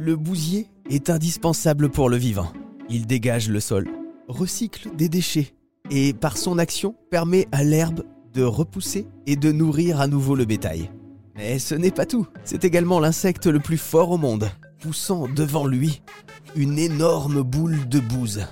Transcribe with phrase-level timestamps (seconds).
[0.00, 2.52] Le bousier est indispensable pour le vivant.
[2.88, 3.88] Il dégage le sol,
[4.28, 5.56] recycle des déchets
[5.90, 10.44] et par son action permet à l'herbe de repousser et de nourrir à nouveau le
[10.44, 10.88] bétail.
[11.34, 14.48] Mais ce n'est pas tout, c'est également l'insecte le plus fort au monde,
[14.80, 16.00] poussant devant lui
[16.54, 18.46] une énorme boule de bouse.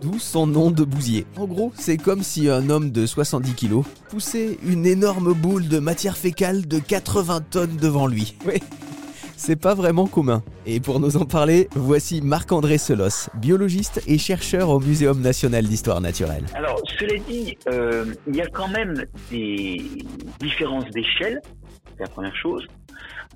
[0.00, 1.26] D'où son nom de bousier.
[1.36, 5.78] En gros, c'est comme si un homme de 70 kilos poussait une énorme boule de
[5.80, 8.34] matière fécale de 80 tonnes devant lui.
[9.42, 10.40] C'est pas vraiment commun.
[10.66, 16.00] Et pour nous en parler, voici Marc-André Selos, biologiste et chercheur au Muséum national d'histoire
[16.00, 16.44] naturelle.
[16.54, 18.94] Alors, cela dit, euh, il y a quand même
[19.32, 19.78] des
[20.38, 21.40] différences d'échelle,
[21.96, 22.64] c'est la première chose,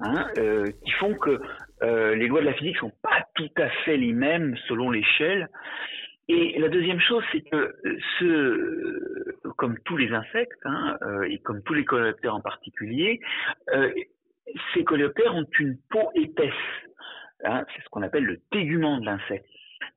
[0.00, 1.40] hein, euh, qui font que
[1.82, 5.48] euh, les lois de la physique sont pas tout à fait les mêmes selon l'échelle.
[6.28, 7.74] Et la deuxième chose, c'est que
[8.20, 10.96] ce, comme tous les insectes, hein,
[11.28, 13.20] et comme tous les coléoptères en particulier,
[14.74, 16.52] ces coléoptères ont une peau épaisse.
[17.44, 19.46] Hein, c'est ce qu'on appelle le tégument de l'insecte,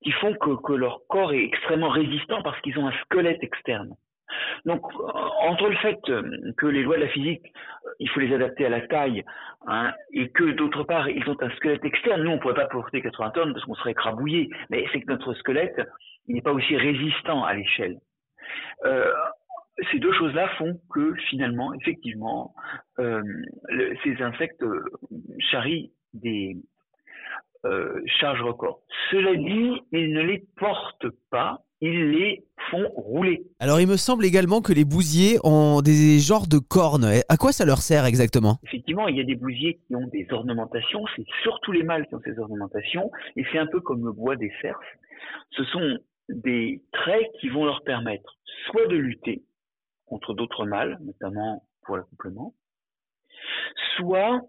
[0.03, 3.95] qui font que, que leur corps est extrêmement résistant parce qu'ils ont un squelette externe.
[4.65, 4.81] Donc,
[5.41, 5.99] entre le fait
[6.57, 7.41] que les lois de la physique,
[7.99, 9.23] il faut les adapter à la taille,
[9.65, 12.67] hein, et que d'autre part, ils ont un squelette externe, nous, on ne pourrait pas
[12.67, 15.81] porter 80 tonnes parce qu'on serait écrabouillé, mais c'est que notre squelette,
[16.27, 17.97] n'est pas aussi résistant à l'échelle.
[18.85, 19.11] Euh,
[19.91, 22.53] ces deux choses-là font que finalement, effectivement,
[22.99, 23.21] euh,
[24.03, 24.83] ces insectes euh,
[25.51, 26.57] charrient des
[28.05, 28.79] charges records.
[29.11, 33.43] Cela dit, ils ne les portent pas, ils les font rouler.
[33.59, 37.05] Alors il me semble également que les bousiers ont des genres de cornes.
[37.27, 38.59] À quoi ça leur sert exactement?
[38.63, 42.15] Effectivement, il y a des bousiers qui ont des ornementations, c'est surtout les mâles qui
[42.15, 44.79] ont ces ornementations, et c'est un peu comme le bois des cerfs.
[45.51, 45.97] Ce sont
[46.29, 49.43] des traits qui vont leur permettre soit de lutter
[50.09, 52.53] contre d'autres mâles, notamment pour l'accouplement,
[53.95, 54.41] soit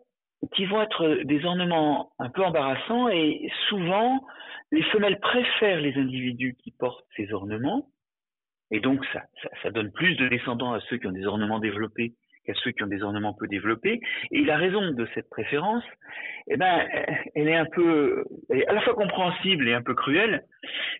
[0.54, 4.24] qui vont être des ornements un peu embarrassants et souvent
[4.72, 7.86] les femelles préfèrent les individus qui portent ces ornements
[8.70, 9.22] et donc ça,
[9.62, 12.14] ça, donne plus de descendants à ceux qui ont des ornements développés
[12.44, 14.00] qu'à ceux qui ont des ornements peu développés.
[14.30, 15.84] Et la raison de cette préférence,
[16.46, 16.86] eh ben,
[17.34, 20.44] elle est un peu, elle est à la fois compréhensible et un peu cruelle.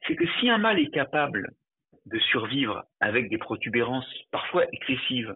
[0.06, 1.50] C'est que si un mâle est capable
[2.10, 5.34] de survivre avec des protubérances parfois excessives,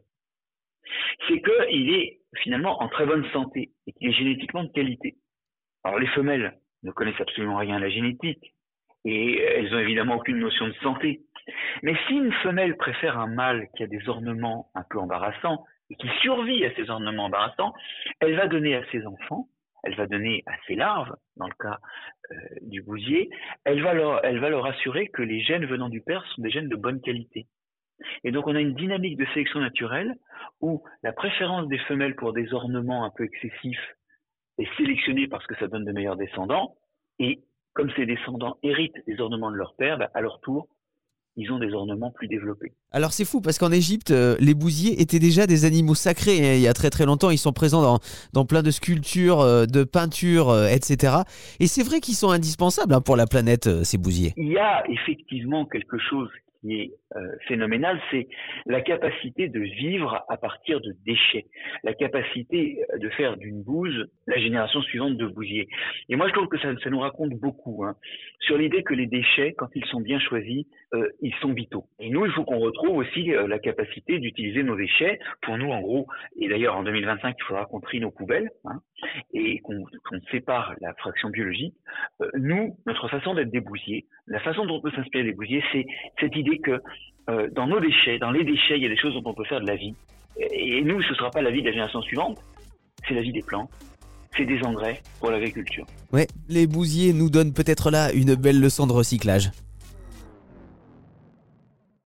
[1.28, 5.16] c'est qu'il est finalement en très bonne santé et qu'il est génétiquement de qualité.
[5.84, 8.54] Alors les femelles ne connaissent absolument rien à la génétique
[9.04, 11.20] et elles ont évidemment aucune notion de santé.
[11.82, 15.96] Mais si une femelle préfère un mâle qui a des ornements un peu embarrassants et
[15.96, 17.74] qui survit à ces ornements embarrassants,
[18.20, 19.48] elle va donner à ses enfants,
[19.84, 21.78] elle va donner à ses larves, dans le cas
[22.32, 23.30] euh, du bousier,
[23.64, 26.50] elle va, leur, elle va leur assurer que les gènes venant du père sont des
[26.50, 27.46] gènes de bonne qualité.
[28.24, 30.14] Et donc on a une dynamique de sélection naturelle
[30.60, 33.94] où la préférence des femelles pour des ornements un peu excessifs
[34.58, 36.74] est sélectionnée parce que ça donne de meilleurs descendants,
[37.18, 37.40] et
[37.74, 40.68] comme ces descendants héritent des ornements de leur père, bah, à leur tour,
[41.36, 42.72] ils ont des ornements plus développés.
[42.92, 46.38] Alors c'est fou parce qu'en Égypte, euh, les bousiers étaient déjà des animaux sacrés.
[46.38, 46.54] Hein.
[46.54, 47.98] il y a très très longtemps, ils sont présents dans,
[48.32, 51.16] dans plein de sculptures, euh, de peintures, euh, etc.
[51.60, 54.32] Et c'est vrai qu'ils sont indispensables hein, pour la planète, ces bousiers.
[54.36, 56.28] Il y a effectivement quelque chose
[56.64, 58.26] qui est euh, phénoménal, c'est
[58.66, 61.44] la capacité de vivre à partir de déchets,
[61.82, 65.68] la capacité euh, de faire d'une bouse la génération suivante de bousiers.
[66.08, 67.94] Et moi, je trouve que ça, nous raconte beaucoup hein,
[68.40, 70.64] sur l'idée que les déchets, quand ils sont bien choisis,
[70.94, 71.84] euh, ils sont vitaux.
[71.98, 75.18] Et nous, il faut qu'on retrouve aussi la capacité d'utiliser nos déchets.
[75.42, 78.80] Pour nous, en gros, et d'ailleurs en 2025, il faudra qu'on trie nos poubelles hein,
[79.34, 79.84] et qu'on
[80.30, 81.74] sépare la fraction biologique.
[82.34, 85.84] nous, notre façon d'être des bousiers, la façon dont on peut s'inspirer des bousiers, c'est
[86.20, 86.80] cette idée que
[87.30, 89.44] euh, dans nos déchets, dans les déchets, il y a des choses dont on peut
[89.44, 89.94] faire de la vie.
[90.38, 92.38] Et, nous, ce ne sera pas la vie de la génération suivante,
[93.06, 93.70] c'est la vie des plantes,
[94.36, 95.86] c'est des engrais pour l'agriculture.
[96.12, 99.50] Ouais, les bousiers nous donnent peut-être là une belle leçon de recyclage.